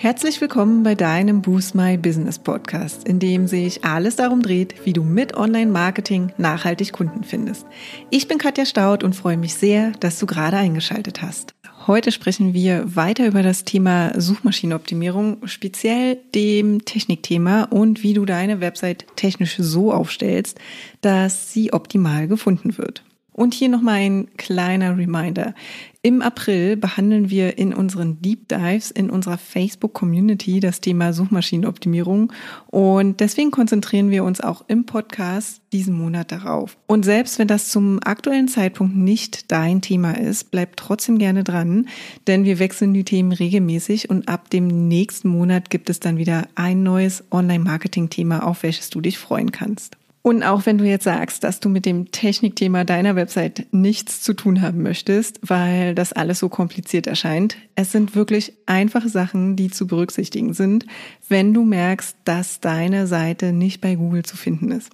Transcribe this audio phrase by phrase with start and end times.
[0.00, 4.92] Herzlich willkommen bei deinem Boost My Business Podcast, in dem sich alles darum dreht, wie
[4.92, 7.66] du mit Online-Marketing nachhaltig Kunden findest.
[8.08, 11.52] Ich bin Katja Staud und freue mich sehr, dass du gerade eingeschaltet hast.
[11.88, 18.60] Heute sprechen wir weiter über das Thema Suchmaschinenoptimierung, speziell dem Technikthema und wie du deine
[18.60, 20.60] Website technisch so aufstellst,
[21.00, 23.02] dass sie optimal gefunden wird.
[23.38, 25.54] Und hier nochmal ein kleiner Reminder.
[26.02, 32.32] Im April behandeln wir in unseren Deep Dives in unserer Facebook Community das Thema Suchmaschinenoptimierung
[32.66, 36.76] und deswegen konzentrieren wir uns auch im Podcast diesen Monat darauf.
[36.88, 41.86] Und selbst wenn das zum aktuellen Zeitpunkt nicht dein Thema ist, bleib trotzdem gerne dran,
[42.26, 46.48] denn wir wechseln die Themen regelmäßig und ab dem nächsten Monat gibt es dann wieder
[46.56, 49.96] ein neues Online-Marketing-Thema, auf welches du dich freuen kannst.
[50.28, 54.34] Und auch wenn du jetzt sagst, dass du mit dem Technikthema deiner Website nichts zu
[54.34, 59.70] tun haben möchtest, weil das alles so kompliziert erscheint, es sind wirklich einfache Sachen, die
[59.70, 60.84] zu berücksichtigen sind,
[61.30, 64.90] wenn du merkst, dass deine Seite nicht bei Google zu finden ist.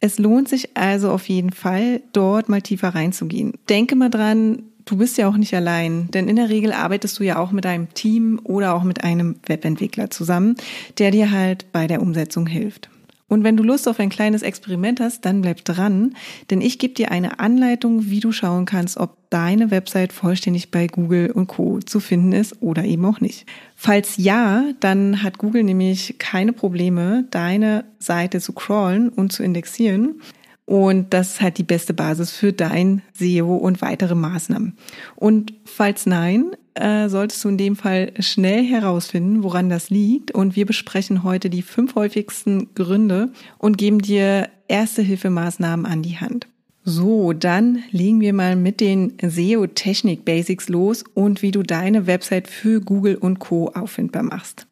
[0.00, 3.52] Es lohnt sich also auf jeden Fall, dort mal tiefer reinzugehen.
[3.68, 7.22] Denke mal dran, Du bist ja auch nicht allein, denn in der Regel arbeitest du
[7.22, 10.56] ja auch mit einem Team oder auch mit einem Webentwickler zusammen,
[10.98, 12.88] der dir halt bei der Umsetzung hilft.
[13.30, 16.16] Und wenn du Lust auf ein kleines Experiment hast, dann bleib dran,
[16.50, 20.88] denn ich gebe dir eine Anleitung, wie du schauen kannst, ob deine Website vollständig bei
[20.88, 23.46] Google und Co zu finden ist oder eben auch nicht.
[23.76, 30.20] Falls ja, dann hat Google nämlich keine Probleme, deine Seite zu crawlen und zu indexieren.
[30.70, 34.74] Und das halt die beste Basis für dein SEO und weitere Maßnahmen.
[35.16, 40.30] Und falls nein, äh, solltest du in dem Fall schnell herausfinden, woran das liegt.
[40.30, 46.18] Und wir besprechen heute die fünf häufigsten Gründe und geben dir erste Hilfemaßnahmen an die
[46.18, 46.46] Hand.
[46.82, 52.80] So, dann legen wir mal mit den SEO-Technik-Basics los und wie du deine Website für
[52.80, 53.68] Google und Co.
[53.74, 54.66] auffindbar machst.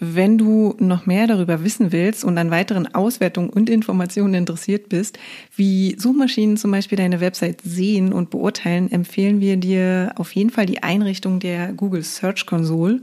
[0.05, 5.17] Wenn du noch mehr darüber wissen willst und an weiteren Auswertungen und Informationen interessiert bist,
[5.55, 10.67] wie Suchmaschinen zum Beispiel deine Website sehen und beurteilen, empfehlen wir dir auf jeden Fall
[10.67, 13.01] die Einrichtung der Google Search Console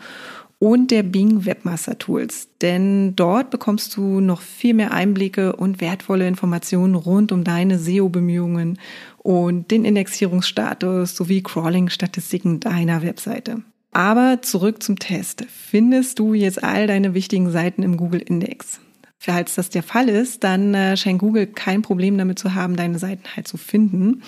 [0.60, 2.50] und der Bing Webmaster Tools.
[2.62, 8.78] Denn dort bekommst du noch viel mehr Einblicke und wertvolle Informationen rund um deine SEO-Bemühungen
[9.20, 13.62] und den Indexierungsstatus sowie Crawling-Statistiken deiner Webseite.
[13.92, 15.46] Aber zurück zum Test.
[15.50, 18.80] Findest du jetzt all deine wichtigen Seiten im Google Index?
[19.18, 23.00] Falls das der Fall ist, dann äh, scheint Google kein Problem damit zu haben, deine
[23.00, 24.22] Seiten halt zu finden.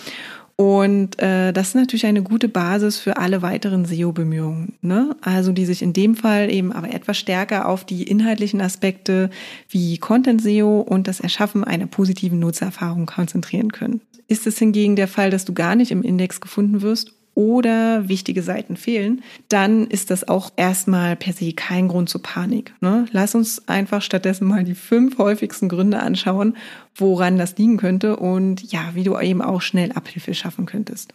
[0.58, 4.74] Und äh, das ist natürlich eine gute Basis für alle weiteren SEO-Bemühungen.
[4.82, 5.16] Ne?
[5.22, 9.30] Also die sich in dem Fall eben aber etwas stärker auf die inhaltlichen Aspekte
[9.70, 14.02] wie Content-SEO und das Erschaffen einer positiven Nutzererfahrung konzentrieren können.
[14.28, 18.44] Ist es hingegen der Fall, dass du gar nicht im Index gefunden wirst oder wichtige
[18.44, 22.74] Seiten fehlen, dann ist das auch erstmal per se kein Grund zur Panik.
[22.82, 23.06] Ne?
[23.12, 26.58] Lass uns einfach stattdessen mal die fünf häufigsten Gründe anschauen,
[26.96, 31.14] woran das liegen könnte und ja, wie du eben auch schnell Abhilfe schaffen könntest.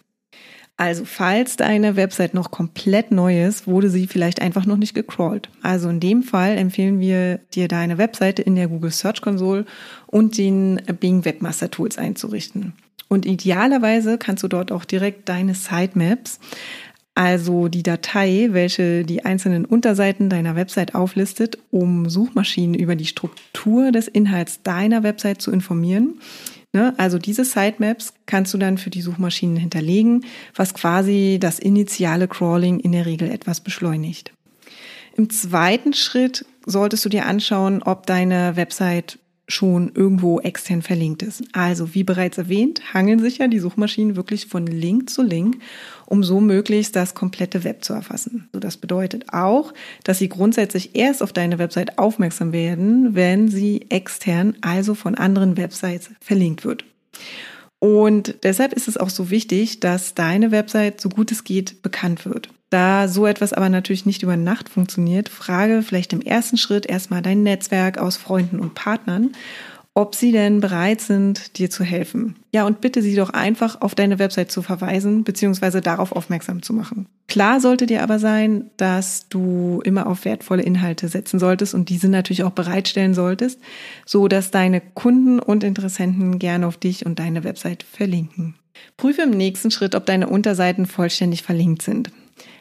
[0.79, 5.49] Also falls deine Website noch komplett neu ist, wurde sie vielleicht einfach noch nicht gecrawlt.
[5.63, 9.65] Also in dem Fall empfehlen wir dir deine Webseite in der Google Search Console
[10.07, 12.75] und den Bing Webmaster Tools einzurichten.
[13.09, 16.41] Und idealerweise kannst du dort auch direkt deine Sitemaps,
[17.15, 23.91] also die Datei, welche die einzelnen Unterseiten deiner Website auflistet, um Suchmaschinen über die Struktur
[23.91, 26.21] des Inhalts deiner Website zu informieren?
[26.97, 30.25] Also diese Sitemaps kannst du dann für die Suchmaschinen hinterlegen,
[30.55, 34.33] was quasi das initiale Crawling in der Regel etwas beschleunigt.
[35.17, 41.45] Im zweiten Schritt solltest du dir anschauen, ob deine Website schon irgendwo extern verlinkt ist.
[41.53, 45.59] Also, wie bereits erwähnt, hangeln sich ja die Suchmaschinen wirklich von Link zu Link,
[46.07, 48.49] um so möglichst das komplette Web zu erfassen.
[48.53, 49.73] So, das bedeutet auch,
[50.05, 55.57] dass sie grundsätzlich erst auf deine Website aufmerksam werden, wenn sie extern, also von anderen
[55.57, 56.85] Websites, verlinkt wird.
[57.87, 62.27] Und deshalb ist es auch so wichtig, dass deine Website, so gut es geht, bekannt
[62.27, 62.49] wird.
[62.69, 67.23] Da so etwas aber natürlich nicht über Nacht funktioniert, frage vielleicht im ersten Schritt erstmal
[67.23, 69.37] dein Netzwerk aus Freunden und Partnern,
[69.97, 72.37] ob sie denn bereit sind, dir zu helfen.
[72.53, 76.75] Ja, und bitte sie doch einfach auf deine Website zu verweisen, beziehungsweise darauf aufmerksam zu
[76.75, 77.07] machen.
[77.29, 82.11] Klar sollte dir aber sein, dass du immer auf wertvolle Inhalte setzen solltest und diese
[82.11, 83.59] natürlich auch bereitstellen solltest,
[84.05, 88.55] so dass deine Kunden und Interessenten gerne auf dich und deine Website verlinken.
[88.99, 92.11] Prüfe im nächsten Schritt, ob deine Unterseiten vollständig verlinkt sind.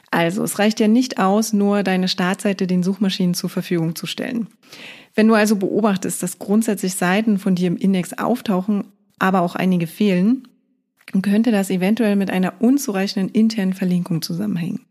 [0.10, 4.48] Also, es reicht ja nicht aus, nur deine Startseite den Suchmaschinen zur Verfügung zu stellen.
[5.16, 8.86] Wenn du also beobachtest, dass grundsätzlich Seiten von dir im Index auftauchen,
[9.18, 10.48] aber auch einige fehlen,
[11.22, 14.82] könnte das eventuell mit einer unzureichenden internen Verlinkung zusammenhängen.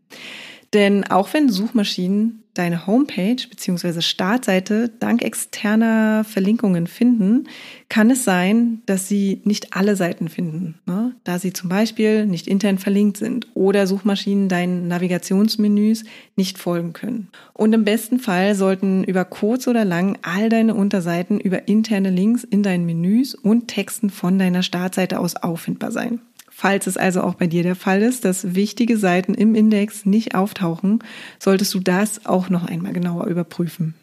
[0.75, 4.01] Denn auch wenn Suchmaschinen deine Homepage bzw.
[4.01, 7.47] Startseite dank externer Verlinkungen finden,
[7.87, 11.15] kann es sein, dass sie nicht alle Seiten finden, ne?
[11.23, 16.03] da sie zum Beispiel nicht intern verlinkt sind oder Suchmaschinen deinen Navigationsmenüs
[16.35, 17.29] nicht folgen können.
[17.53, 22.43] Und im besten Fall sollten über kurz oder lang all deine Unterseiten über interne Links
[22.43, 26.19] in deinen Menüs und Texten von deiner Startseite aus auffindbar sein.
[26.57, 30.35] Falls es also auch bei dir der Fall ist, dass wichtige Seiten im Index nicht
[30.35, 30.99] auftauchen,
[31.37, 33.93] solltest du das auch noch einmal genauer überprüfen.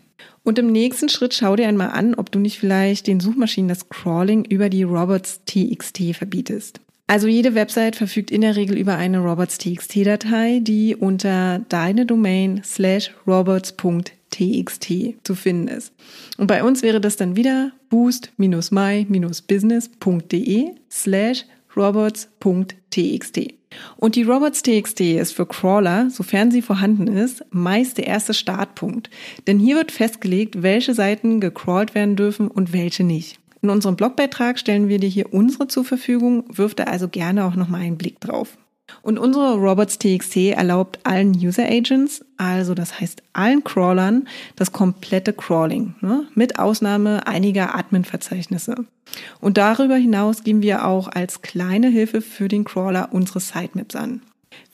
[0.42, 3.88] Und im nächsten Schritt schau dir einmal an, ob du nicht vielleicht den Suchmaschinen das
[3.88, 6.82] Crawling über die Robots.txt verbietest.
[7.06, 13.12] Also jede Website verfügt in der Regel über eine robots.txt-Datei, die unter deine Domain slash
[13.26, 14.92] robots.txt
[15.24, 15.94] zu finden ist.
[16.36, 21.46] Und bei uns wäre das dann wieder boost-my-business.de slash
[21.76, 23.40] robots.txt.
[23.96, 29.10] Und die robots.txt ist für Crawler, sofern sie vorhanden ist, meist der erste Startpunkt.
[29.46, 33.38] Denn hier wird festgelegt, welche Seiten gecrawlt werden dürfen und welche nicht.
[33.62, 37.54] In unserem Blogbeitrag stellen wir dir hier unsere zur Verfügung, wirf da also gerne auch
[37.54, 38.58] nochmal einen Blick drauf.
[39.00, 45.94] Und unsere Robots.txt erlaubt allen User Agents, also das heißt allen Crawlern, das komplette Crawling,
[46.00, 48.84] ne, mit Ausnahme einiger Admin-Verzeichnisse.
[49.40, 54.22] Und darüber hinaus geben wir auch als kleine Hilfe für den Crawler unsere Sitemaps an.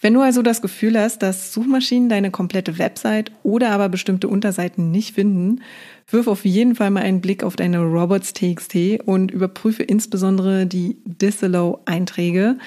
[0.00, 4.91] Wenn du also das Gefühl hast, dass Suchmaschinen deine komplette Website oder aber bestimmte Unterseiten
[4.91, 5.62] nicht finden,
[6.09, 12.59] wirf auf jeden Fall mal einen Blick auf deine Robots.txt und überprüfe insbesondere die Disallow-Einträge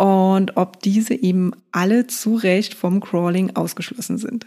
[0.00, 4.46] und ob diese eben alle zu Recht vom Crawling ausgeschlossen sind.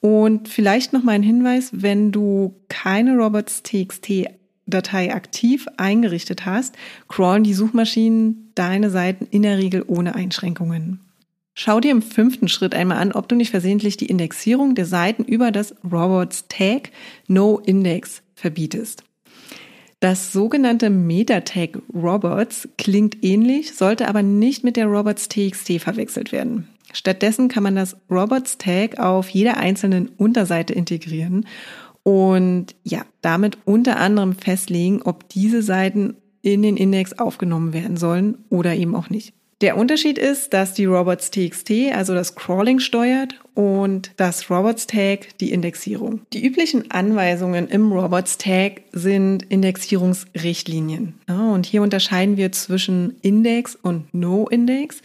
[0.00, 4.26] Und vielleicht noch mal ein Hinweis, wenn du keine Robots.txt
[4.66, 6.74] Datei aktiv eingerichtet hast,
[7.06, 10.98] crawlen die Suchmaschinen deine Seiten in der Regel ohne Einschränkungen.
[11.54, 15.24] Schau dir im fünften Schritt einmal an, ob du nicht versehentlich die Indexierung der Seiten
[15.24, 16.90] über das Robots Tag
[17.28, 19.04] No Index verbietest.
[20.00, 26.68] Das sogenannte Meta-Tag Robots klingt ähnlich, sollte aber nicht mit der Robots.txt verwechselt werden.
[26.92, 31.46] Stattdessen kann man das Robots Tag auf jeder einzelnen Unterseite integrieren
[32.04, 38.38] und ja, damit unter anderem festlegen, ob diese Seiten in den Index aufgenommen werden sollen
[38.48, 39.34] oder eben auch nicht.
[39.60, 45.50] Der Unterschied ist, dass die Robots.txt, also das Crawling steuert und das Robots Tag die
[45.50, 46.20] Indexierung.
[46.32, 51.14] Die üblichen Anweisungen im Robots Tag sind Indexierungsrichtlinien.
[51.26, 55.02] Und hier unterscheiden wir zwischen Index und No Index.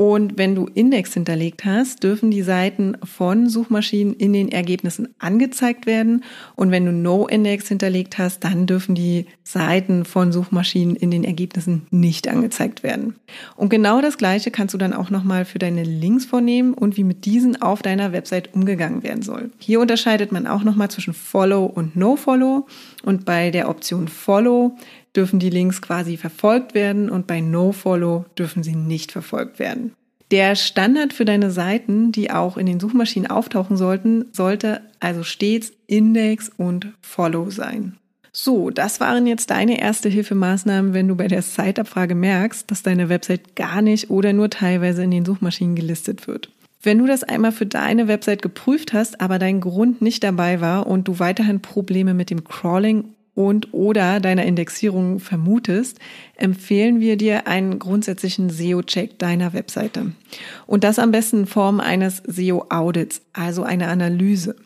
[0.00, 5.86] Und wenn du Index hinterlegt hast, dürfen die Seiten von Suchmaschinen in den Ergebnissen angezeigt
[5.86, 6.22] werden.
[6.54, 11.88] Und wenn du No-Index hinterlegt hast, dann dürfen die Seiten von Suchmaschinen in den Ergebnissen
[11.90, 13.16] nicht angezeigt werden.
[13.56, 17.02] Und genau das Gleiche kannst du dann auch nochmal für deine Links vornehmen und wie
[17.02, 19.50] mit diesen auf deiner Website umgegangen werden soll.
[19.58, 22.68] Hier unterscheidet man auch nochmal zwischen Follow und No-Follow.
[23.02, 24.76] Und bei der Option Follow
[25.16, 29.92] dürfen die Links quasi verfolgt werden und bei No-Follow dürfen sie nicht verfolgt werden.
[30.30, 35.72] Der Standard für deine Seiten, die auch in den Suchmaschinen auftauchen sollten, sollte also stets
[35.86, 37.96] Index und Follow sein.
[38.30, 43.08] So, das waren jetzt deine erste Hilfemaßnahmen, wenn du bei der Zeitabfrage merkst, dass deine
[43.08, 46.50] Website gar nicht oder nur teilweise in den Suchmaschinen gelistet wird.
[46.82, 50.86] Wenn du das einmal für deine Website geprüft hast, aber dein Grund nicht dabei war
[50.86, 56.00] und du weiterhin Probleme mit dem Crawling und oder deiner Indexierung vermutest,
[56.34, 60.10] empfehlen wir dir einen grundsätzlichen SEO-Check deiner Webseite.
[60.66, 64.56] Und das am besten in Form eines SEO-Audits, also einer Analyse.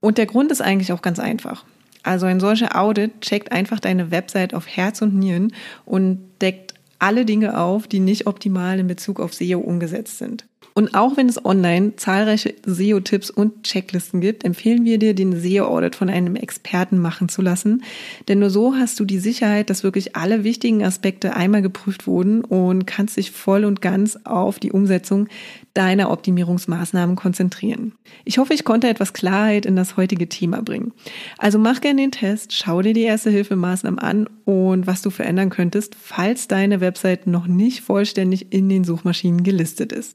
[0.00, 1.64] Und der Grund ist eigentlich auch ganz einfach.
[2.02, 5.54] Also ein solcher Audit checkt einfach deine Website auf Herz und Nieren
[5.86, 10.44] und deckt alle Dinge auf, die nicht optimal in Bezug auf SEO umgesetzt sind.
[10.78, 15.96] Und auch wenn es online zahlreiche SEO-Tipps und Checklisten gibt, empfehlen wir dir, den SEO-Audit
[15.96, 17.82] von einem Experten machen zu lassen.
[18.28, 22.44] Denn nur so hast du die Sicherheit, dass wirklich alle wichtigen Aspekte einmal geprüft wurden
[22.44, 25.26] und kannst dich voll und ganz auf die Umsetzung
[25.74, 27.94] deiner Optimierungsmaßnahmen konzentrieren.
[28.24, 30.92] Ich hoffe, ich konnte etwas Klarheit in das heutige Thema bringen.
[31.38, 35.50] Also mach gerne den Test, schau dir die erste Hilfemaßnahmen an und was du verändern
[35.50, 40.14] könntest, falls deine Website noch nicht vollständig in den Suchmaschinen gelistet ist.